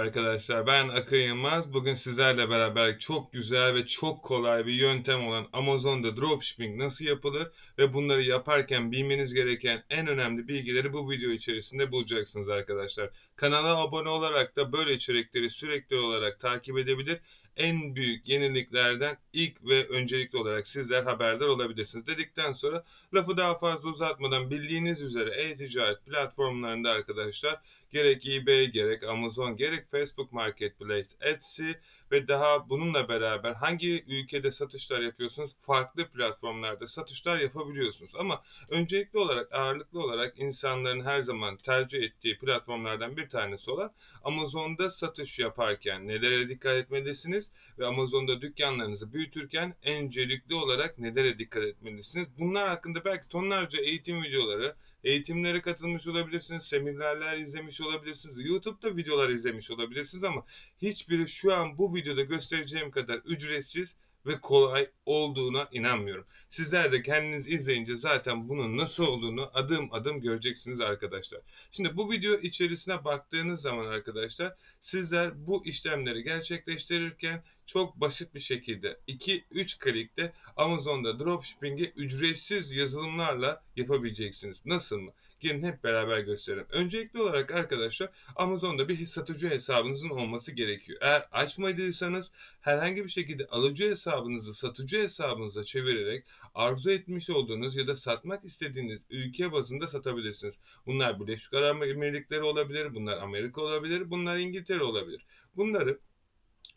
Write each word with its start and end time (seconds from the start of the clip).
arkadaşlar. 0.00 0.66
Ben 0.66 0.88
Akın 0.88 1.16
Yılmaz. 1.16 1.72
Bugün 1.72 1.94
sizlerle 1.94 2.50
beraber 2.50 2.98
çok 2.98 3.32
güzel 3.32 3.74
ve 3.74 3.86
çok 3.86 4.22
kolay 4.24 4.66
bir 4.66 4.72
yöntem 4.72 5.26
olan 5.26 5.46
Amazon'da 5.52 6.16
dropshipping 6.16 6.76
nasıl 6.76 7.04
yapılır 7.04 7.48
ve 7.78 7.94
bunları 7.94 8.22
yaparken 8.22 8.92
bilmeniz 8.92 9.34
gereken 9.34 9.84
en 9.90 10.06
önemli 10.06 10.48
bilgileri 10.48 10.92
bu 10.92 11.10
video 11.10 11.30
içerisinde 11.30 11.92
bulacaksınız 11.92 12.48
arkadaşlar. 12.48 13.10
Kanala 13.36 13.76
abone 13.76 14.08
olarak 14.08 14.56
da 14.56 14.72
böyle 14.72 14.92
içerikleri 14.92 15.50
sürekli 15.50 15.96
olarak 15.96 16.40
takip 16.40 16.78
edebilir 16.78 17.20
en 17.56 17.96
büyük 17.96 18.28
yeniliklerden 18.28 19.16
ilk 19.32 19.64
ve 19.64 19.88
öncelikli 19.88 20.36
olarak 20.38 20.68
sizler 20.68 21.02
haberdar 21.02 21.46
olabilirsiniz. 21.46 22.06
Dedikten 22.06 22.52
sonra 22.52 22.84
lafı 23.14 23.36
daha 23.36 23.58
fazla 23.58 23.88
uzatmadan 23.88 24.50
bildiğiniz 24.50 25.02
üzere 25.02 25.30
e-ticaret 25.30 26.04
platformlarında 26.04 26.90
arkadaşlar 26.90 27.60
gerek 27.90 28.26
eBay, 28.26 28.66
gerek 28.66 29.02
Amazon, 29.02 29.56
gerek 29.56 29.90
Facebook 29.90 30.32
Marketplace, 30.32 31.08
Etsy 31.20 31.70
ve 32.12 32.28
daha 32.28 32.70
bununla 32.70 33.08
beraber 33.08 33.52
hangi 33.52 34.04
ülkede 34.04 34.50
satışlar 34.50 35.00
yapıyorsunuz 35.00 35.56
farklı 35.56 36.08
platformlarda 36.08 36.86
satışlar 36.86 37.38
yapabiliyorsunuz. 37.38 38.12
Ama 38.16 38.42
öncelikli 38.70 39.18
olarak 39.18 39.52
ağırlıklı 39.52 40.00
olarak 40.00 40.38
insanların 40.38 41.04
her 41.04 41.22
zaman 41.22 41.56
tercih 41.56 42.02
ettiği 42.02 42.38
platformlardan 42.38 43.16
bir 43.16 43.28
tanesi 43.28 43.70
olan 43.70 43.92
Amazon'da 44.24 44.90
satış 44.90 45.38
yaparken 45.38 46.08
nelere 46.08 46.48
dikkat 46.48 46.76
etmelisiniz 46.76 47.52
ve 47.78 47.86
Amazon'da 47.86 48.40
dükkanlarınızı 48.40 49.12
büyütürken 49.12 49.74
öncelikli 49.84 50.54
olarak 50.54 50.98
nelere 50.98 51.38
dikkat 51.38 51.62
etmelisiniz? 51.62 52.28
Bunlar 52.38 52.68
hakkında 52.68 53.04
belki 53.04 53.28
tonlarca 53.28 53.82
eğitim 53.82 54.22
videoları, 54.22 54.74
eğitimlere 55.04 55.60
katılmış 55.60 56.06
olabilirsiniz, 56.06 56.64
seminerler 56.64 57.38
izlemiş 57.38 57.80
olabilirsiniz, 57.80 58.44
YouTube'da 58.44 58.96
videolar 58.96 59.28
izlemiş 59.28 59.70
olabilirsiniz 59.70 60.24
ama 60.24 60.44
hiçbiri 60.82 61.28
şu 61.28 61.54
an 61.54 61.78
bu 61.78 61.94
videoda 61.94 62.22
göstereceğim 62.22 62.90
kadar 62.90 63.16
ücretsiz 63.16 63.96
ve 64.26 64.40
kolay 64.40 64.90
olduğuna 65.06 65.68
inanmıyorum. 65.72 66.26
Sizler 66.50 66.92
de 66.92 67.02
kendiniz 67.02 67.48
izleyince 67.48 67.96
zaten 67.96 68.48
bunun 68.48 68.76
nasıl 68.76 69.06
olduğunu 69.06 69.50
adım 69.54 69.88
adım 69.92 70.20
göreceksiniz 70.20 70.80
arkadaşlar. 70.80 71.40
Şimdi 71.70 71.96
bu 71.96 72.12
video 72.12 72.34
içerisine 72.34 73.04
baktığınız 73.04 73.62
zaman 73.62 73.86
arkadaşlar 73.86 74.54
sizler 74.80 75.46
bu 75.46 75.66
işlemleri 75.66 76.22
gerçekleştirirken 76.22 77.42
çok 77.72 77.96
basit 77.96 78.34
bir 78.34 78.40
şekilde 78.40 79.00
2-3 79.08 79.78
klikte 79.78 80.32
Amazon'da 80.56 81.18
dropshipping'i 81.18 81.92
ücretsiz 81.96 82.72
yazılımlarla 82.72 83.62
yapabileceksiniz. 83.76 84.66
Nasıl 84.66 85.00
mı? 85.00 85.12
Gelin 85.40 85.62
hep 85.62 85.84
beraber 85.84 86.18
gösterelim. 86.18 86.66
Öncelikli 86.70 87.20
olarak 87.20 87.50
arkadaşlar 87.50 88.10
Amazon'da 88.36 88.88
bir 88.88 89.06
satıcı 89.06 89.50
hesabınızın 89.50 90.10
olması 90.10 90.52
gerekiyor. 90.52 90.98
Eğer 91.02 91.28
açmadıysanız 91.32 92.32
herhangi 92.60 93.04
bir 93.04 93.08
şekilde 93.08 93.46
alıcı 93.46 93.90
hesabınızı 93.90 94.54
satıcı 94.54 95.02
hesabınıza 95.02 95.64
çevirerek 95.64 96.24
arzu 96.54 96.90
etmiş 96.90 97.30
olduğunuz 97.30 97.76
ya 97.76 97.86
da 97.86 97.96
satmak 97.96 98.44
istediğiniz 98.44 99.00
ülke 99.10 99.52
bazında 99.52 99.86
satabilirsiniz. 99.86 100.58
Bunlar 100.86 101.20
Birleşik 101.20 101.54
Arap 101.54 101.82
Emirlikleri 101.82 102.42
olabilir, 102.42 102.94
bunlar 102.94 103.18
Amerika 103.18 103.60
olabilir, 103.60 104.10
bunlar 104.10 104.38
İngiltere 104.38 104.82
olabilir. 104.82 105.26
Bunları 105.56 105.98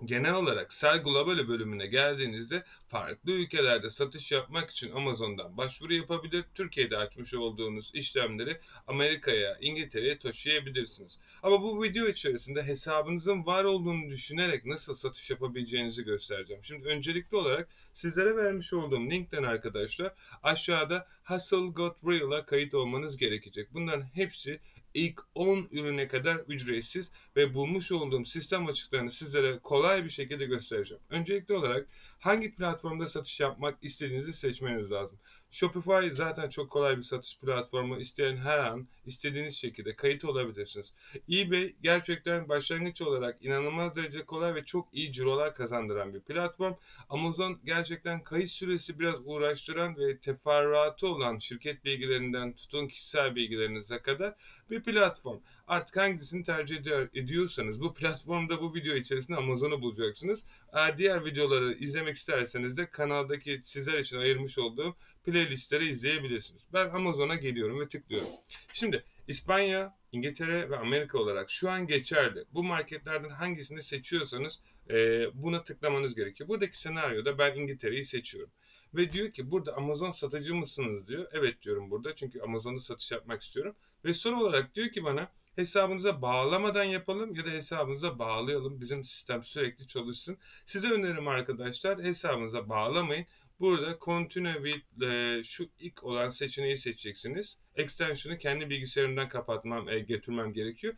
genel 0.05 0.33
olarak 0.33 0.73
Sell 0.73 1.03
Global 1.03 1.47
bölümüne 1.47 1.87
geldiğinizde 1.87 2.63
farklı 2.87 3.31
ülkelerde 3.31 3.89
satış 3.89 4.31
yapmak 4.31 4.69
için 4.69 4.91
Amazon'dan 4.91 5.57
başvuru 5.57 5.93
yapabilir. 5.93 6.45
Türkiye'de 6.55 6.97
açmış 6.97 7.33
olduğunuz 7.33 7.91
işlemleri 7.93 8.59
Amerika'ya, 8.87 9.57
İngiltere'ye 9.61 10.19
taşıyabilirsiniz. 10.19 11.19
Ama 11.43 11.61
bu 11.61 11.83
video 11.83 12.07
içerisinde 12.07 12.63
hesabınızın 12.63 13.45
var 13.45 13.63
olduğunu 13.63 14.09
düşünerek 14.09 14.65
nasıl 14.65 14.93
satış 14.93 15.29
yapabileceğinizi 15.29 16.03
göstereceğim. 16.03 16.63
Şimdi 16.63 16.87
öncelikli 16.87 17.35
olarak 17.35 17.69
sizlere 17.93 18.35
vermiş 18.35 18.73
olduğum 18.73 19.09
linkten 19.09 19.43
arkadaşlar 19.43 20.13
aşağıda 20.43 21.07
Hustle 21.23 21.67
Got 21.67 22.07
Real'a 22.07 22.45
kayıt 22.45 22.73
olmanız 22.73 23.17
gerekecek. 23.17 23.73
Bunların 23.73 24.03
hepsi 24.13 24.59
ilk 24.93 25.21
10 25.35 25.67
ürüne 25.71 26.07
kadar 26.07 26.35
ücretsiz 26.35 27.11
ve 27.35 27.53
bulmuş 27.53 27.91
olduğum 27.91 28.25
sistem 28.25 28.67
açıklarını 28.67 29.11
sizlere 29.11 29.59
kolay 29.59 30.03
bir 30.03 30.09
şekilde 30.09 30.45
göstereceğim. 30.45 31.03
Öncelikli 31.09 31.53
olarak 31.53 31.87
hangi 32.19 32.55
platformda 32.55 33.07
satış 33.07 33.39
yapmak 33.39 33.77
istediğinizi 33.81 34.33
seçmeniz 34.33 34.91
lazım. 34.91 35.19
Shopify 35.53 36.11
zaten 36.11 36.49
çok 36.49 36.69
kolay 36.69 36.97
bir 36.97 37.03
satış 37.03 37.39
platformu. 37.39 37.99
İsteyen 37.99 38.37
her 38.37 38.57
an 38.57 38.87
istediğiniz 39.05 39.55
şekilde 39.55 39.95
kayıt 39.95 40.25
olabilirsiniz. 40.25 40.93
eBay 41.29 41.75
gerçekten 41.81 42.49
başlangıç 42.49 43.01
olarak 43.01 43.45
inanılmaz 43.45 43.95
derece 43.95 44.25
kolay 44.25 44.55
ve 44.55 44.65
çok 44.65 44.87
iyi 44.93 45.11
cirolar 45.11 45.55
kazandıran 45.55 46.13
bir 46.13 46.19
platform. 46.19 46.73
Amazon 47.09 47.59
gerçekten 47.65 48.23
kayıt 48.23 48.49
süresi 48.49 48.99
biraz 48.99 49.15
uğraştıran 49.25 49.97
ve 49.97 50.17
teferruatı 50.17 51.07
olan 51.07 51.37
şirket 51.37 51.85
bilgilerinden 51.85 52.55
tutun 52.55 52.87
kişisel 52.87 53.35
bilgilerinize 53.35 54.01
kadar 54.01 54.35
bir 54.69 54.83
platform. 54.83 55.39
Artık 55.67 55.97
hangisini 55.97 56.43
tercih 56.43 56.77
ediyorsanız 57.13 57.81
bu 57.81 57.93
platformda 57.93 58.61
bu 58.61 58.75
video 58.75 58.95
içerisinde 58.95 59.37
Amazon'u 59.37 59.81
bulacaksınız. 59.81 60.45
Eğer 60.73 60.97
diğer 60.97 61.25
videoları 61.25 61.73
izlemek 61.73 62.15
isterseniz 62.15 62.77
de 62.77 62.85
kanaldaki 62.85 63.61
sizler 63.63 63.99
için 63.99 64.17
ayırmış 64.17 64.59
olduğum 64.59 64.95
playlistleri 65.23 65.85
izleyebilirsiniz. 65.89 66.67
Ben 66.73 66.89
Amazon'a 66.89 67.35
geliyorum 67.35 67.79
ve 67.79 67.87
tıklıyorum. 67.87 68.29
Şimdi 68.73 69.03
İspanya, 69.27 69.97
İngiltere 70.11 70.69
ve 70.69 70.77
Amerika 70.77 71.17
olarak 71.17 71.49
şu 71.49 71.69
an 71.69 71.87
geçerli. 71.87 72.45
Bu 72.53 72.63
marketlerden 72.63 73.29
hangisini 73.29 73.83
seçiyorsanız 73.83 74.59
e, 74.89 75.25
buna 75.33 75.63
tıklamanız 75.63 76.15
gerekiyor. 76.15 76.49
Buradaki 76.49 76.79
senaryoda 76.79 77.37
ben 77.37 77.55
İngiltere'yi 77.55 78.05
seçiyorum. 78.05 78.51
Ve 78.95 79.11
diyor 79.11 79.31
ki 79.31 79.51
burada 79.51 79.75
Amazon 79.77 80.11
satıcı 80.11 80.55
mısınız 80.55 81.07
diyor. 81.07 81.27
Evet 81.31 81.61
diyorum 81.61 81.91
burada 81.91 82.15
çünkü 82.15 82.41
Amazon'da 82.41 82.79
satış 82.79 83.11
yapmak 83.11 83.41
istiyorum. 83.41 83.75
Ve 84.05 84.13
son 84.13 84.33
olarak 84.33 84.75
diyor 84.75 84.89
ki 84.89 85.03
bana 85.03 85.31
hesabınıza 85.55 86.21
bağlamadan 86.21 86.83
yapalım 86.83 87.35
ya 87.35 87.45
da 87.45 87.49
hesabınıza 87.49 88.19
bağlayalım. 88.19 88.81
Bizim 88.81 89.03
sistem 89.03 89.43
sürekli 89.43 89.87
çalışsın. 89.87 90.37
Size 90.65 90.91
önerim 90.91 91.27
arkadaşlar 91.27 92.03
hesabınıza 92.03 92.69
bağlamayın. 92.69 93.25
Burada 93.59 93.97
Continue 94.01 94.53
with 94.53 95.03
e, 95.03 95.43
şu 95.43 95.69
ilk 95.79 96.03
olan 96.03 96.29
seçeneği 96.29 96.77
seçeceksiniz. 96.77 97.57
Extension'ı 97.75 98.37
kendi 98.37 98.69
bilgisayarımdan 98.69 99.29
kapatmam, 99.29 99.89
e, 99.89 99.99
getirmem 99.99 100.53
gerekiyor. 100.53 100.93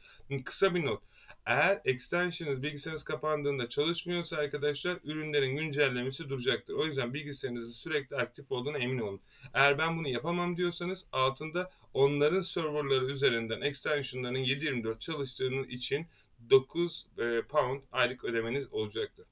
Kısa 0.45 0.75
bir 0.75 0.85
not. 0.85 1.03
Eğer 1.45 1.81
extension'ınız 1.85 2.63
bilgisayarınız 2.63 3.03
kapandığında 3.03 3.69
çalışmıyorsa 3.69 4.37
arkadaşlar 4.37 4.99
ürünlerin 5.03 5.57
güncellemesi 5.57 6.29
duracaktır. 6.29 6.73
O 6.73 6.85
yüzden 6.85 7.13
bilgisayarınızın 7.13 7.71
sürekli 7.71 8.15
aktif 8.15 8.51
olduğuna 8.51 8.77
emin 8.77 8.99
olun. 8.99 9.21
Eğer 9.53 9.77
ben 9.77 9.97
bunu 9.97 10.07
yapamam 10.07 10.57
diyorsanız 10.57 11.05
altında 11.11 11.71
onların 11.93 12.41
serverları 12.41 13.05
üzerinden 13.05 13.61
extension'ların 13.61 14.43
7/24 14.43 14.99
çalıştığını 14.99 15.67
için 15.67 16.07
9 16.49 17.07
e, 17.17 17.41
pound 17.41 17.81
aylık 17.91 18.23
ödemeniz 18.25 18.73
olacaktır. 18.73 19.25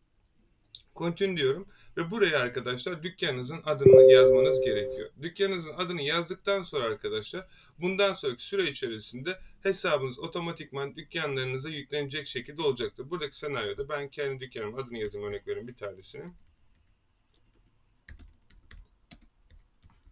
Continue 0.95 1.37
diyorum 1.37 1.67
ve 1.97 2.11
buraya 2.11 2.39
arkadaşlar 2.39 3.03
dükkanınızın 3.03 3.61
adını 3.65 4.11
yazmanız 4.11 4.61
gerekiyor. 4.61 5.09
Dükkanınızın 5.21 5.73
adını 5.73 6.01
yazdıktan 6.01 6.61
sonra 6.61 6.85
arkadaşlar 6.85 7.47
bundan 7.79 8.13
sonraki 8.13 8.45
süre 8.45 8.69
içerisinde 8.69 9.39
hesabınız 9.63 10.19
otomatikman 10.19 10.95
dükkanlarınıza 10.95 11.69
yüklenecek 11.69 12.27
şekilde 12.27 12.61
olacaktır. 12.61 13.09
Buradaki 13.09 13.37
senaryoda 13.37 13.89
ben 13.89 14.09
kendi 14.09 14.39
dükkanımın 14.39 14.77
adını 14.77 14.97
yazayım 14.97 15.27
örnek 15.27 15.47
vereyim 15.47 15.67
bir 15.67 15.75
tanesini. 15.75 16.33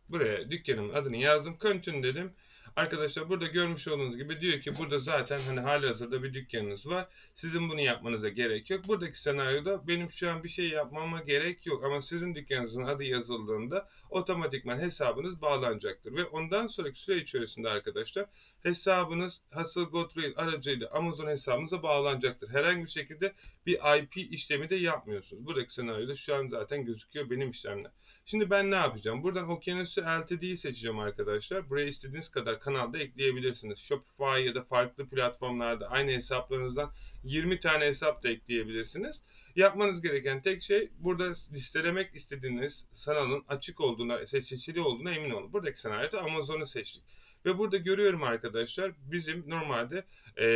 Buraya 0.09 0.51
dükkanımın 0.51 0.93
adını 0.93 1.17
yazdım. 1.17 1.55
Continue 1.61 2.03
dedim. 2.03 2.33
Arkadaşlar 2.75 3.29
burada 3.29 3.47
görmüş 3.47 3.87
olduğunuz 3.87 4.17
gibi 4.17 4.41
diyor 4.41 4.59
ki 4.59 4.77
burada 4.77 4.99
zaten 4.99 5.39
hani 5.47 5.59
hali 5.59 5.87
hazırda 5.87 6.23
bir 6.23 6.33
dükkanınız 6.33 6.89
var. 6.89 7.07
Sizin 7.35 7.69
bunu 7.69 7.81
yapmanıza 7.81 8.29
gerek 8.29 8.69
yok. 8.69 8.87
Buradaki 8.87 9.21
senaryoda 9.21 9.87
benim 9.87 10.09
şu 10.09 10.31
an 10.31 10.43
bir 10.43 10.49
şey 10.49 10.69
yapmama 10.69 11.21
gerek 11.21 11.65
yok. 11.65 11.83
Ama 11.83 12.01
sizin 12.01 12.35
dükkanınızın 12.35 12.83
adı 12.83 13.03
yazıldığında 13.03 13.89
otomatikman 14.09 14.79
hesabınız 14.79 15.41
bağlanacaktır. 15.41 16.15
Ve 16.15 16.23
ondan 16.23 16.67
sonraki 16.67 17.01
süre 17.01 17.17
içerisinde 17.17 17.69
arkadaşlar 17.69 18.25
hesabınız 18.63 19.41
Hustle 19.51 19.83
GoTrail 19.83 20.33
aracıyla 20.35 20.89
Amazon 20.91 21.27
hesabınıza 21.27 21.83
bağlanacaktır. 21.83 22.49
Herhangi 22.49 22.85
bir 22.85 22.89
şekilde 22.89 23.33
bir 23.65 23.79
IP 23.99 24.17
işlemi 24.17 24.69
de 24.69 24.75
yapmıyorsunuz. 24.75 25.45
Buradaki 25.45 25.73
senaryoda 25.73 26.15
şu 26.15 26.35
an 26.35 26.47
zaten 26.47 26.85
gözüküyor 26.85 27.29
benim 27.29 27.49
işlemler. 27.49 27.91
Şimdi 28.25 28.49
ben 28.49 28.71
ne 28.71 28.75
yapacağım? 28.75 29.23
Buradan 29.23 29.49
Okyanus'u 29.49 30.01
LTD'yi 30.01 30.57
seçeceğim 30.57 30.99
arkadaşlar. 30.99 31.69
Buraya 31.69 31.87
istediğiniz 31.87 32.29
kadar 32.29 32.59
kanalda 32.61 32.97
ekleyebilirsiniz. 32.97 33.79
Shopify 33.79 34.45
ya 34.45 34.55
da 34.55 34.63
farklı 34.63 35.09
platformlarda 35.09 35.87
aynı 35.87 36.11
hesaplarınızdan 36.11 36.91
20 37.23 37.59
tane 37.59 37.85
hesap 37.85 38.23
da 38.23 38.29
ekleyebilirsiniz. 38.29 39.23
Yapmanız 39.55 40.01
gereken 40.01 40.41
tek 40.41 40.63
şey 40.63 40.89
burada 40.99 41.29
listelemek 41.29 42.15
istediğiniz 42.15 42.87
kanalın 43.05 43.43
açık 43.47 43.81
olduğuna, 43.81 44.27
seçili 44.27 44.81
olduğuna 44.81 45.11
emin 45.13 45.31
olun. 45.31 45.53
Buradaki 45.53 45.81
senaryoda 45.81 46.21
Amazon'u 46.21 46.65
seçtik. 46.65 47.03
Ve 47.45 47.57
burada 47.57 47.77
görüyorum 47.77 48.23
arkadaşlar 48.23 48.91
bizim 49.11 49.49
normalde 49.49 50.05
e, 50.37 50.47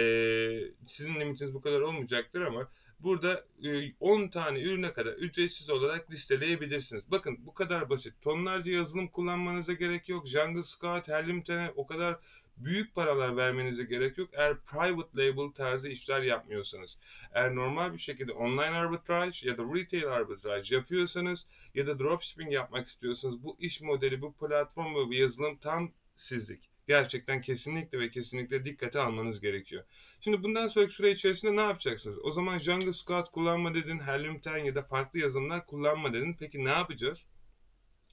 sizin 0.83 1.19
limitiniz 1.19 1.53
bu 1.53 1.61
kadar 1.61 1.81
olmayacaktır 1.81 2.41
ama 2.41 2.67
burada 2.99 3.45
10 3.99 4.21
e, 4.23 4.29
tane 4.29 4.59
ürüne 4.59 4.93
kadar 4.93 5.13
ücretsiz 5.13 5.69
olarak 5.69 6.11
listeleyebilirsiniz. 6.11 7.11
Bakın 7.11 7.37
bu 7.45 7.53
kadar 7.53 7.89
basit. 7.89 8.13
Tonlarca 8.21 8.71
yazılım 8.71 9.07
kullanmanıza 9.07 9.73
gerek 9.73 10.09
yok. 10.09 10.27
Jungle 10.27 10.63
Scout, 10.63 11.07
Herlimten'e 11.07 11.71
o 11.75 11.87
kadar 11.87 12.19
büyük 12.57 12.95
paralar 12.95 13.37
vermenize 13.37 13.83
gerek 13.83 14.17
yok. 14.17 14.29
Eğer 14.33 14.57
private 14.57 15.09
label 15.17 15.51
tarzı 15.51 15.89
işler 15.89 16.21
yapmıyorsanız. 16.21 16.99
Eğer 17.33 17.55
normal 17.55 17.93
bir 17.93 17.97
şekilde 17.97 18.31
online 18.31 18.61
arbitrage 18.61 19.37
ya 19.43 19.57
da 19.57 19.63
retail 19.63 20.07
arbitrage 20.07 20.75
yapıyorsanız 20.75 21.47
ya 21.75 21.87
da 21.87 21.99
dropshipping 21.99 22.53
yapmak 22.53 22.87
istiyorsanız 22.87 23.43
bu 23.43 23.57
iş 23.59 23.81
modeli, 23.81 24.21
bu 24.21 24.33
platform 24.33 24.95
ve 24.95 25.07
bu 25.07 25.13
yazılım 25.13 25.57
tam 25.57 25.91
sizlik 26.15 26.74
gerçekten 26.87 27.41
kesinlikle 27.41 27.99
ve 27.99 28.09
kesinlikle 28.09 28.65
dikkate 28.65 28.99
almanız 28.99 29.39
gerekiyor. 29.39 29.83
Şimdi 30.19 30.43
bundan 30.43 30.67
sonraki 30.67 30.93
süre 30.93 31.11
içerisinde 31.11 31.55
ne 31.55 31.61
yapacaksınız? 31.61 32.19
O 32.23 32.31
zaman 32.31 32.57
Jungle 32.57 32.93
Scout 32.93 33.29
kullanma 33.29 33.73
dedin, 33.73 33.99
Helium 33.99 34.41
10 34.47 34.57
ya 34.57 34.75
da 34.75 34.83
farklı 34.83 35.19
yazılımlar 35.19 35.65
kullanma 35.65 36.13
dedin. 36.13 36.35
Peki 36.39 36.65
ne 36.65 36.69
yapacağız? 36.69 37.27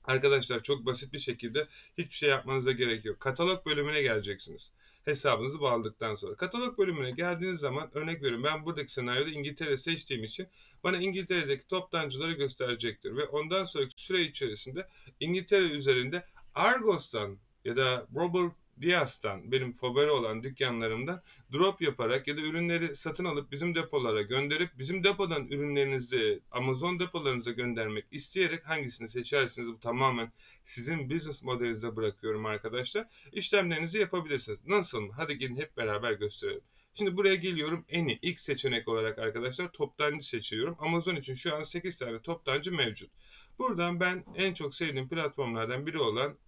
Arkadaşlar 0.05 0.63
çok 0.63 0.87
basit 0.87 1.13
bir 1.13 1.19
şekilde 1.19 1.69
hiçbir 1.99 2.15
şey 2.15 2.31
yapmanıza 2.31 2.73
gerek 2.73 3.05
yok. 3.05 3.21
Katalog 3.21 3.67
bölümüne 3.67 4.03
geleceksiniz. 4.03 4.73
Hesabınızı 5.05 5.61
bağladıktan 5.61 6.15
sonra. 6.15 6.37
Katalog 6.37 6.79
bölümüne 6.79 7.11
geldiğiniz 7.11 7.61
zaman 7.61 7.91
örnek 7.95 8.23
veriyorum 8.23 8.45
ben 8.45 8.65
buradaki 8.65 8.93
senaryoda 8.93 9.31
İngiltere 9.31 9.77
seçtiğim 9.77 10.25
için 10.25 10.49
bana 10.85 10.97
İngiltere'deki 10.97 11.69
toptancıları 11.69 12.33
gösterecektir. 12.33 13.17
Ve 13.17 13.25
ondan 13.25 13.65
sonraki 13.65 14.03
süre 14.03 14.23
içerisinde 14.23 14.89
İngiltere 15.21 15.65
üzerinde 15.65 16.27
Argos'tan 16.55 17.39
ya 17.65 17.77
da 17.77 18.07
Robert 18.15 18.53
Dias'tan 18.81 19.53
benim 19.53 19.73
favori 19.73 20.11
olan 20.11 20.43
dükkanlarımdan 20.43 21.23
drop 21.53 21.83
yaparak 21.83 22.29
ya 22.29 22.37
da 22.37 22.41
ürünleri 22.41 22.97
satın 22.97 23.25
alıp 23.25 23.53
bizim 23.53 23.75
depolara 23.75 24.23
gönderip 24.23 24.79
bizim 24.79 25.05
depodan 25.05 25.47
ürünlerinizi 25.47 26.41
Amazon 26.51 27.01
depolarınıza 27.01 27.51
göndermek 27.51 28.05
isteyerek 28.11 28.69
hangisini 28.69 29.09
seçersiniz 29.09 29.69
bu 29.69 29.81
tamamen 29.81 30.33
sizin 30.65 31.11
business 31.11 31.45
modelinize 31.45 31.97
bırakıyorum 31.97 32.47
arkadaşlar. 32.47 33.07
İşlemlerinizi 33.33 33.99
yapabilirsiniz. 33.99 34.59
Nasıl? 34.67 35.11
Hadi 35.11 35.39
gelin 35.39 35.57
hep 35.57 35.77
beraber 35.77 36.13
gösterelim. 36.13 36.63
Şimdi 36.95 37.17
buraya 37.17 37.35
geliyorum. 37.35 37.85
Eni 37.89 38.19
ilk 38.23 38.41
seçenek 38.41 38.89
olarak 38.89 39.19
arkadaşlar 39.19 39.73
toptancı 39.73 40.27
seçiyorum. 40.27 40.77
Amazon 40.79 41.17
için 41.17 41.35
şu 41.35 41.57
an 41.57 41.63
8 41.63 41.99
tane 41.99 42.23
toptancı 42.23 42.73
mevcut. 42.73 43.11
Buradan 43.59 44.01
ben 44.01 44.25
en 44.35 44.55
çok 44.55 44.75
sevdiğim 44.75 45.09
platformlardan 45.09 45.87
biri 45.87 45.99
olan 45.99 46.39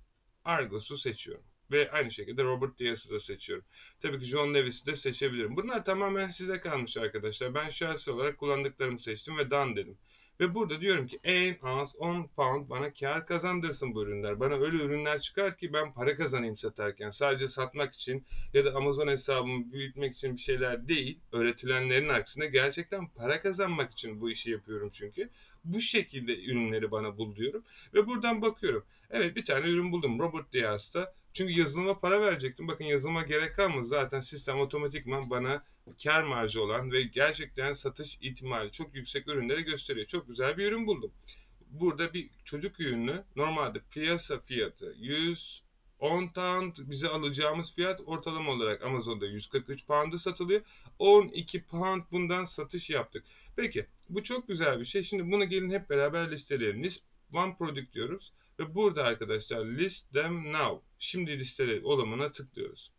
Argos'u 0.44 0.96
seçiyorum. 0.96 1.44
Ve 1.70 1.90
aynı 1.90 2.10
şekilde 2.10 2.44
Robert 2.44 2.78
Diaz'ı 2.78 3.10
da 3.10 3.18
seçiyorum. 3.18 3.64
Tabii 4.00 4.18
ki 4.18 4.26
John 4.26 4.54
Lewis'i 4.54 4.86
de 4.86 4.96
seçebilirim. 4.96 5.56
Bunlar 5.56 5.84
tamamen 5.84 6.30
size 6.30 6.60
kalmış 6.60 6.96
arkadaşlar. 6.96 7.54
Ben 7.54 7.70
şahsi 7.70 8.10
olarak 8.10 8.38
kullandıklarımı 8.38 8.98
seçtim 8.98 9.38
ve 9.38 9.50
done 9.50 9.76
dedim. 9.76 9.98
Ve 10.40 10.54
burada 10.54 10.80
diyorum 10.80 11.06
ki 11.06 11.18
en 11.24 11.56
az 11.62 11.96
10 11.96 12.26
pound 12.26 12.70
bana 12.70 12.92
kar 12.92 13.26
kazandırsın 13.26 13.94
bu 13.94 14.02
ürünler. 14.02 14.40
Bana 14.40 14.54
öyle 14.54 14.76
ürünler 14.76 15.18
çıkar 15.18 15.56
ki 15.56 15.72
ben 15.72 15.94
para 15.94 16.16
kazanayım 16.16 16.56
satarken. 16.56 17.10
Sadece 17.10 17.48
satmak 17.48 17.94
için 17.94 18.26
ya 18.54 18.64
da 18.64 18.74
Amazon 18.74 19.08
hesabımı 19.08 19.72
büyütmek 19.72 20.14
için 20.14 20.36
bir 20.36 20.40
şeyler 20.40 20.88
değil. 20.88 21.20
Öğretilenlerin 21.32 22.08
aksine 22.08 22.46
gerçekten 22.46 23.08
para 23.08 23.42
kazanmak 23.42 23.92
için 23.92 24.20
bu 24.20 24.30
işi 24.30 24.50
yapıyorum 24.50 24.88
çünkü. 24.92 25.30
Bu 25.64 25.80
şekilde 25.80 26.44
ürünleri 26.44 26.90
bana 26.90 27.18
bul 27.18 27.36
diyorum. 27.36 27.64
Ve 27.94 28.06
buradan 28.06 28.42
bakıyorum. 28.42 28.84
Evet 29.10 29.36
bir 29.36 29.44
tane 29.44 29.68
ürün 29.68 29.92
buldum. 29.92 30.20
Robert 30.20 30.52
Diaz'da 30.52 31.14
çünkü 31.34 31.52
yazılıma 31.52 31.98
para 31.98 32.20
verecektim. 32.20 32.68
Bakın 32.68 32.84
yazılıma 32.84 33.22
gerek 33.22 33.54
kalmadı. 33.54 33.84
Zaten 33.84 34.20
sistem 34.20 34.60
otomatikman 34.60 35.30
bana 35.30 35.64
kar 36.04 36.22
marjı 36.22 36.62
olan 36.62 36.92
ve 36.92 37.02
gerçekten 37.02 37.74
satış 37.74 38.18
ihtimali 38.20 38.70
çok 38.70 38.94
yüksek 38.94 39.28
ürünleri 39.28 39.64
gösteriyor. 39.64 40.06
Çok 40.06 40.28
güzel 40.28 40.56
bir 40.56 40.72
ürün 40.72 40.86
buldum. 40.86 41.12
Burada 41.70 42.14
bir 42.14 42.30
çocuk 42.44 42.80
ürünü 42.80 43.24
normalde 43.36 43.80
piyasa 43.90 44.38
fiyatı 44.38 44.94
110 44.98 46.28
pound 46.34 46.72
bize 46.78 47.08
alacağımız 47.08 47.74
fiyat 47.74 48.00
ortalama 48.06 48.52
olarak 48.52 48.82
Amazon'da 48.82 49.26
143 49.26 49.86
pound'a 49.86 50.18
satılıyor. 50.18 50.60
12 50.98 51.64
pound 51.64 52.02
bundan 52.12 52.44
satış 52.44 52.90
yaptık. 52.90 53.24
Peki 53.56 53.86
bu 54.08 54.22
çok 54.22 54.48
güzel 54.48 54.80
bir 54.80 54.84
şey. 54.84 55.02
Şimdi 55.02 55.32
bunu 55.32 55.44
gelin 55.44 55.70
hep 55.70 55.90
beraber 55.90 56.30
listeleyelim. 56.30 56.82
One 57.34 57.56
product 57.56 57.94
diyoruz. 57.94 58.32
Ve 58.58 58.74
burada 58.74 59.04
arkadaşlar 59.04 59.66
list 59.66 60.12
them 60.12 60.52
now. 60.52 60.86
Şimdi 60.98 61.38
listele 61.38 61.80
olumuna 61.84 62.32
tıklıyoruz. 62.32 62.92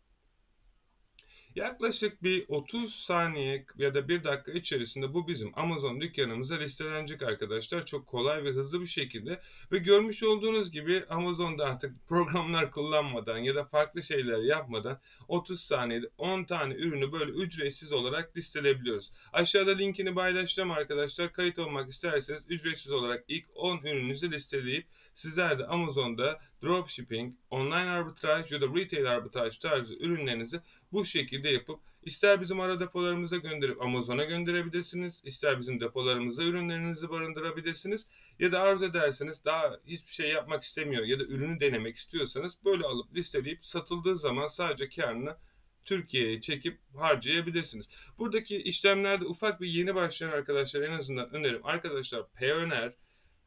Yaklaşık 1.56 2.22
bir 2.22 2.44
30 2.48 2.94
saniye 2.94 3.66
ya 3.78 3.94
da 3.94 4.08
1 4.08 4.24
dakika 4.24 4.52
içerisinde 4.52 5.14
bu 5.14 5.28
bizim 5.28 5.52
Amazon 5.54 6.00
dükkanımıza 6.00 6.54
listelenecek 6.54 7.22
arkadaşlar. 7.22 7.86
Çok 7.86 8.06
kolay 8.06 8.44
ve 8.44 8.50
hızlı 8.50 8.80
bir 8.80 8.86
şekilde. 8.86 9.40
Ve 9.72 9.78
görmüş 9.78 10.22
olduğunuz 10.22 10.70
gibi 10.70 11.04
Amazon'da 11.08 11.64
artık 11.64 12.08
programlar 12.08 12.70
kullanmadan 12.70 13.38
ya 13.38 13.54
da 13.54 13.64
farklı 13.64 14.02
şeyler 14.02 14.38
yapmadan 14.38 15.00
30 15.28 15.60
saniyede 15.60 16.10
10 16.18 16.44
tane 16.44 16.74
ürünü 16.74 17.12
böyle 17.12 17.30
ücretsiz 17.30 17.92
olarak 17.92 18.36
listeleyebiliyoruz. 18.36 19.12
Aşağıda 19.32 19.70
linkini 19.70 20.14
paylaşacağım 20.14 20.70
arkadaşlar. 20.70 21.32
Kayıt 21.32 21.58
olmak 21.58 21.90
isterseniz 21.90 22.44
ücretsiz 22.48 22.92
olarak 22.92 23.24
ilk 23.28 23.44
10 23.54 23.78
ürününüzü 23.78 24.30
listeleyip 24.30 24.86
sizler 25.14 25.58
de 25.58 25.66
Amazon'da 25.66 26.40
dropshipping, 26.66 27.34
online 27.50 27.90
arbitraj 27.90 28.52
ya 28.52 28.60
da 28.60 28.66
retail 28.66 29.10
arbitraj 29.10 29.58
tarzı 29.58 29.94
ürünlerinizi 29.94 30.60
bu 30.92 31.04
şekilde 31.04 31.48
yapıp 31.48 31.80
ister 32.02 32.40
bizim 32.40 32.60
ara 32.60 32.80
depolarımıza 32.80 33.36
gönderip 33.36 33.82
Amazon'a 33.82 34.24
gönderebilirsiniz, 34.24 35.20
ister 35.24 35.58
bizim 35.58 35.80
depolarımıza 35.80 36.42
ürünlerinizi 36.42 37.10
barındırabilirsiniz 37.10 38.06
ya 38.38 38.52
da 38.52 38.60
arzu 38.60 38.84
ederseniz 38.84 39.44
daha 39.44 39.76
hiçbir 39.86 40.12
şey 40.12 40.30
yapmak 40.30 40.62
istemiyor 40.62 41.04
ya 41.04 41.20
da 41.20 41.24
ürünü 41.24 41.60
denemek 41.60 41.96
istiyorsanız 41.96 42.58
böyle 42.64 42.84
alıp 42.84 43.14
listeleyip 43.14 43.64
satıldığı 43.64 44.16
zaman 44.16 44.46
sadece 44.46 44.88
karını 44.88 45.36
Türkiye'ye 45.84 46.40
çekip 46.40 46.78
harcayabilirsiniz. 46.96 47.88
Buradaki 48.18 48.62
işlemlerde 48.62 49.24
ufak 49.24 49.60
bir 49.60 49.68
yeni 49.68 49.94
başlayan 49.94 50.30
arkadaşlar 50.30 50.82
en 50.82 50.92
azından 50.92 51.34
önerim. 51.34 51.66
Arkadaşlar 51.66 52.28
Payoneer 52.28 52.92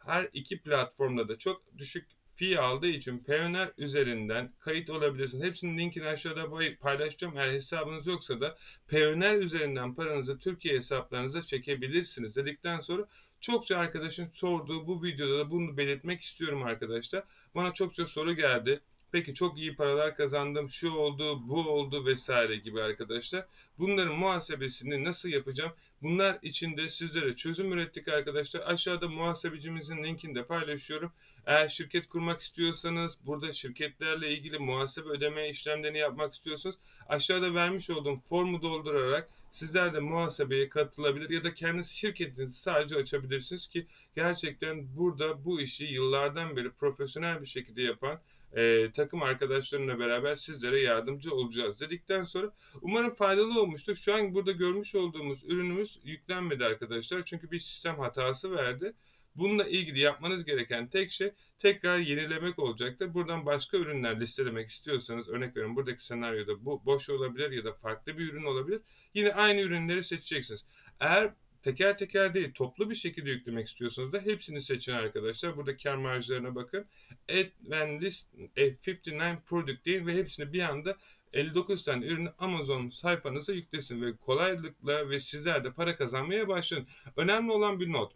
her 0.06 0.30
iki 0.34 0.62
platformda 0.62 1.28
da 1.28 1.38
çok 1.38 1.78
düşük 1.78 2.19
fee 2.40 2.60
aldığı 2.60 2.88
için 2.88 3.20
Payoneer 3.20 3.74
üzerinden 3.78 4.54
kayıt 4.60 4.90
olabilirsiniz. 4.90 5.46
Hepsinin 5.46 5.78
linkini 5.78 6.06
aşağıda 6.06 6.50
paylaşacağım. 6.80 7.38
Eğer 7.38 7.54
hesabınız 7.54 8.08
yoksa 8.08 8.42
da 8.42 8.58
Payoneer 8.88 9.36
üzerinden 9.36 9.96
paranızı 9.96 10.40
Türkiye 10.40 10.76
hesaplarınıza 10.76 11.42
çekebilirsiniz 11.42 12.36
dedikten 12.36 12.80
sonra 12.80 13.06
çokça 13.42 13.78
arkadaşın 13.78 14.30
sorduğu 14.34 14.88
bu 14.88 15.04
videoda 15.04 15.40
da 15.40 15.52
bunu 15.52 15.78
belirtmek 15.78 16.22
istiyorum 16.22 16.64
arkadaşlar. 16.64 17.24
Bana 17.56 17.74
çokça 17.74 18.06
soru 18.06 18.34
geldi. 18.34 18.82
Peki 19.12 19.34
çok 19.34 19.58
iyi 19.58 19.76
paralar 19.76 20.16
kazandım, 20.16 20.70
şu 20.70 20.92
oldu, 20.92 21.48
bu 21.48 21.70
oldu 21.70 22.06
vesaire 22.06 22.58
gibi 22.58 22.82
arkadaşlar. 22.82 23.46
Bunların 23.78 24.16
muhasebesini 24.16 25.04
nasıl 25.04 25.30
yapacağım? 25.30 25.72
Bunlar 26.02 26.40
için 26.42 26.78
de 26.78 26.90
sizlere 26.90 27.36
çözüm 27.36 27.74
ürettik 27.74 28.08
arkadaşlar. 28.08 28.62
Aşağıda 28.66 29.08
muhasebecimizin 29.08 30.04
linkini 30.04 30.36
de 30.36 30.46
paylaşıyorum. 30.46 31.12
Eğer 31.46 31.68
şirket 31.68 32.10
kurmak 32.10 32.42
istiyorsanız, 32.42 33.20
burada 33.26 33.54
şirketlerle 33.54 34.32
ilgili 34.32 34.60
muhasebe 34.60 35.10
ödeme 35.10 35.50
işlemlerini 35.50 35.98
yapmak 35.98 36.34
istiyorsanız 36.34 36.76
aşağıda 37.08 37.54
vermiş 37.54 37.90
olduğum 37.90 38.16
formu 38.16 38.62
doldurarak 38.62 39.30
sizler 39.52 39.94
de 39.94 40.00
muhasebeye 40.00 40.70
katılabilir 40.70 41.30
ya 41.30 41.44
da 41.44 41.54
kendi 41.54 41.84
şirketinizi 41.84 42.60
sadece 42.60 42.96
açabilirsiniz 42.96 43.68
ki 43.68 43.88
gerçekten 44.16 44.96
burada 44.98 45.46
bu 45.46 45.62
işi 45.62 45.86
yıllardan 45.86 46.56
beri 46.56 46.72
profesyonel 46.72 47.42
bir 47.42 47.46
şekilde 47.46 47.82
yapan 47.82 48.20
e, 48.54 48.92
takım 48.92 49.24
arkadaşlarımla 49.24 50.00
beraber 50.00 50.36
sizlere 50.36 50.82
yardımcı 50.82 51.36
olacağız 51.36 51.82
dedikten 51.82 52.24
sonra 52.24 52.52
umarım 52.82 53.16
faydalı 53.16 53.62
olmuştur. 53.62 53.96
Şu 53.96 54.14
an 54.14 54.34
burada 54.34 54.52
görmüş 54.52 54.96
olduğumuz 54.96 55.44
ürünümüz 55.44 56.00
yüklenmedi 56.04 56.66
arkadaşlar. 56.66 57.24
Çünkü 57.24 57.52
bir 57.52 57.60
sistem 57.60 58.00
hatası 58.00 58.52
verdi. 58.52 58.94
Bununla 59.36 59.68
ilgili 59.68 60.00
yapmanız 60.00 60.46
gereken 60.46 60.88
tek 60.88 61.12
şey 61.12 61.32
tekrar 61.60 62.00
yenilemek 62.00 62.60
olacaktır. 62.60 63.14
Buradan 63.14 63.46
başka 63.46 63.78
ürünler 63.78 64.20
listelemek 64.20 64.70
istiyorsanız 64.70 65.30
örnek 65.30 65.50
veriyorum 65.50 65.76
buradaki 65.76 66.06
senaryoda 66.06 66.66
bu 66.66 66.86
boş 66.86 67.10
olabilir 67.10 67.52
ya 67.52 67.64
da 67.64 67.74
farklı 67.74 68.18
bir 68.18 68.32
ürün 68.32 68.44
olabilir. 68.44 68.82
Yine 69.14 69.34
aynı 69.34 69.62
ürünleri 69.62 70.04
seçeceksiniz. 70.04 70.66
Eğer 71.00 71.34
teker 71.62 71.98
teker 71.98 72.34
değil 72.34 72.54
toplu 72.54 72.90
bir 72.90 72.96
şekilde 72.96 73.30
yüklemek 73.30 73.68
istiyorsanız 73.68 74.14
da 74.14 74.20
hepsini 74.20 74.62
seçin 74.62 74.94
arkadaşlar. 74.94 75.58
Burada 75.58 75.78
kar 75.78 75.96
marjlarına 75.96 76.56
bakın. 76.56 76.86
Add 77.30 77.50
when 77.62 78.02
list 78.02 78.34
F59 78.56 79.44
product 79.46 79.86
deyin 79.86 80.08
ve 80.08 80.16
hepsini 80.16 80.54
bir 80.54 80.62
anda 80.62 80.98
59 81.34 81.84
tane 81.84 82.06
ürünü 82.06 82.34
Amazon 82.38 82.90
sayfanıza 82.90 83.54
yüklesin 83.54 84.02
ve 84.02 84.18
kolaylıkla 84.18 85.10
ve 85.10 85.20
sizler 85.20 85.64
de 85.64 85.72
para 85.72 85.96
kazanmaya 85.96 86.48
başlayın. 86.48 86.88
Önemli 87.18 87.52
olan 87.52 87.80
bir 87.80 87.92
not. 87.92 88.12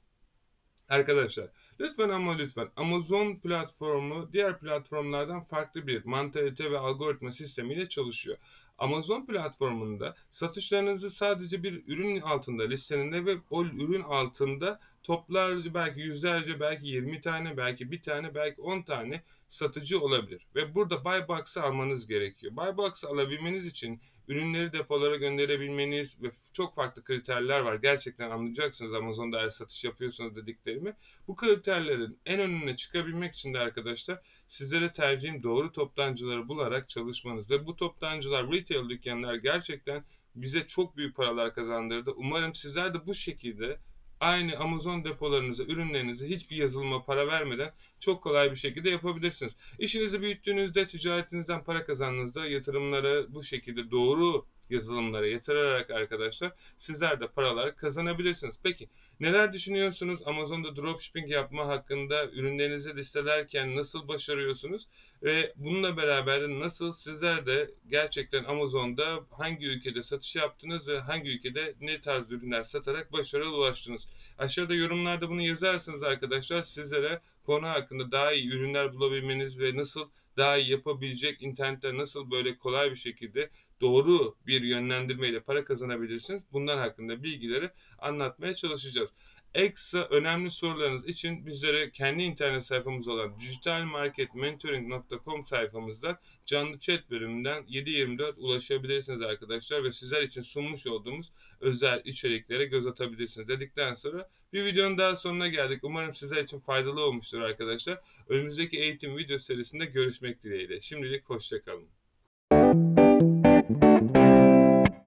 Arkadaşlar 0.90 1.48
lütfen 1.80 2.10
ama 2.10 2.38
lütfen 2.38 2.70
Amazon 2.76 3.36
platformu 3.36 4.34
diğer 4.34 4.60
platformlardan 4.60 5.42
farklı 5.42 5.88
bir 5.88 6.06
mantalite 6.06 6.72
ve 6.72 6.78
algoritma 6.78 7.32
sistemiyle 7.32 7.90
çalışıyor. 7.90 8.38
Amazon 8.78 9.26
platformunda 9.26 10.16
satışlarınızı 10.32 11.10
sadece 11.10 11.64
bir 11.64 11.84
ürün 11.88 12.22
altında 12.22 12.64
listenin 12.64 13.26
ve 13.26 13.38
o 13.50 13.66
ürün 13.66 14.02
altında 14.02 14.80
toplarca 15.04 15.74
belki 15.74 16.00
yüzlerce 16.00 16.60
belki 16.60 16.88
20 16.88 17.22
tane 17.22 17.58
belki 17.58 17.92
bir 17.92 18.02
tane 18.02 18.36
belki 18.36 18.62
10 18.62 18.82
tane 18.82 19.24
satıcı 19.50 20.00
olabilir. 20.00 20.48
Ve 20.56 20.76
burada 20.76 21.06
buy 21.06 21.28
box'ı 21.28 21.64
almanız 21.64 22.08
gerekiyor. 22.08 22.56
Buy 22.56 22.78
box'ı 22.78 23.08
alabilmeniz 23.10 23.66
için 23.66 24.02
ürünleri 24.28 24.74
depolara 24.74 25.16
gönderebilmeniz 25.16 26.24
ve 26.24 26.32
çok 26.54 26.74
farklı 26.74 27.04
kriterler 27.04 27.60
var. 27.60 27.76
Gerçekten 27.76 28.32
anlayacaksınız 28.32 28.94
Amazon'da 28.94 29.40
eğer 29.40 29.50
satış 29.50 29.84
yapıyorsunuz 29.84 30.36
dediklerimi. 30.36 30.94
Bu 31.28 31.36
kriterlerin 31.74 32.20
en 32.26 32.40
önüne 32.40 32.76
çıkabilmek 32.76 33.34
için 33.34 33.54
de 33.54 33.60
arkadaşlar 33.60 34.20
sizlere 34.48 34.94
tercihim 34.94 35.44
doğru 35.44 35.72
toptancıları 35.72 36.48
bularak 36.48 36.90
çalışmanız. 36.90 37.52
Ve 37.52 37.68
bu 37.68 37.76
toptancılar 37.76 38.52
retail 38.52 38.90
dükkanlar 38.90 39.36
gerçekten 39.36 40.04
bize 40.36 40.66
çok 40.66 40.98
büyük 40.98 41.16
paralar 41.16 41.56
kazandırdı. 41.56 42.12
Umarım 42.12 42.54
sizler 42.54 42.94
de 42.94 43.06
bu 43.06 43.14
şekilde 43.14 43.80
aynı 44.20 44.58
Amazon 44.58 45.04
depolarınıza, 45.04 45.64
ürünlerinizi 45.64 46.30
hiçbir 46.30 46.56
yazılıma 46.56 47.04
para 47.04 47.28
vermeden 47.28 47.74
çok 48.00 48.24
kolay 48.24 48.52
bir 48.52 48.56
şekilde 48.56 48.90
yapabilirsiniz. 48.90 49.56
İşinizi 49.80 50.22
büyüttüğünüzde, 50.22 50.88
ticaretinizden 50.88 51.64
para 51.64 51.86
kazandığınızda 51.86 52.48
yatırımları 52.48 53.28
bu 53.30 53.44
şekilde 53.44 53.92
doğru 53.92 54.46
yazılımlara 54.70 55.28
yatırarak 55.28 55.92
arkadaşlar 55.92 56.52
sizler 56.78 57.20
de 57.20 57.28
paralar 57.28 57.76
kazanabilirsiniz. 57.76 58.60
Peki 58.64 58.90
neler 59.20 59.54
düşünüyorsunuz 59.54 60.20
Amazon'da 60.26 60.76
dropshipping 60.76 61.32
yapma 61.32 61.68
hakkında 61.68 62.26
ürünlerinizi 62.26 62.96
listelerken 62.96 63.76
nasıl 63.76 64.08
başarıyorsunuz 64.08 64.88
ve 65.24 65.54
bununla 65.56 65.98
beraber 65.98 66.50
nasıl 66.50 66.92
sizler 66.92 67.46
de 67.46 67.72
gerçekten 67.88 68.44
Amazon'da 68.44 69.26
hangi 69.32 69.68
ülkede 69.68 70.02
satış 70.02 70.36
yaptınız 70.36 70.88
ve 70.88 71.00
hangi 71.00 71.30
ülkede 71.30 71.76
ne 71.82 72.02
tarz 72.02 72.32
ürünler 72.32 72.64
satarak 72.64 73.14
başarıya 73.14 73.50
ulaştınız? 73.50 74.08
Aşağıda 74.38 74.74
yorumlarda 74.74 75.30
bunu 75.30 75.42
yazarsınız 75.42 76.04
arkadaşlar 76.04 76.62
sizlere 76.62 77.22
konu 77.44 77.68
hakkında 77.68 78.12
daha 78.12 78.32
iyi 78.34 78.50
ürünler 78.50 78.94
bulabilmeniz 78.94 79.60
ve 79.60 79.78
nasıl 79.78 80.10
daha 80.38 80.58
iyi 80.58 80.72
yapabilecek, 80.72 81.42
internette 81.42 81.98
nasıl 81.98 82.32
böyle 82.32 82.58
kolay 82.58 82.92
bir 82.92 82.96
şekilde 82.96 83.50
doğru 83.82 84.36
bir 84.48 84.62
yönlendirmeyle 84.64 85.40
para 85.40 85.66
kazanabilirsiniz. 85.66 86.46
Bunlar 86.52 86.80
hakkında 86.80 87.24
bilgileri 87.24 87.70
anlatmaya 88.00 88.54
çalışacağız. 88.54 89.14
Ekstra 89.54 90.06
önemli 90.06 90.52
sorularınız 90.52 91.08
için 91.08 91.46
bizlere 91.46 91.92
kendi 91.92 92.24
internet 92.24 92.66
sayfamız 92.66 93.08
olan 93.08 93.40
digitalmarketmentoring.com 93.40 95.44
sayfamızdan 95.44 96.18
canlı 96.46 96.80
chat 96.80 97.10
bölümünden 97.10 97.64
7/24 97.68 98.34
ulaşabilirsiniz 98.38 99.22
arkadaşlar 99.22 99.84
ve 99.84 99.92
sizler 99.92 100.22
için 100.22 100.42
sunmuş 100.42 100.88
olduğumuz 100.88 101.32
özel 101.60 102.02
içeriklere 102.06 102.66
göz 102.66 102.88
atabilirsiniz 102.88 103.48
dedikten 103.48 103.94
sonra 103.94 104.30
bir 104.54 104.66
videonun 104.66 104.98
daha 104.98 105.16
sonuna 105.16 105.48
geldik. 105.48 105.80
Umarım 105.84 106.14
sizler 106.14 106.44
için 106.44 106.60
faydalı 106.60 107.06
olmuştur 107.06 107.42
arkadaşlar. 107.42 108.02
Önümüzdeki 108.30 108.80
eğitim 108.80 109.18
video 109.18 109.38
serisinde 109.38 109.86
görüşmek 109.86 110.44
dileğiyle. 110.44 110.82
Şimdilik 110.82 111.30
hoşçakalın. 111.30 112.03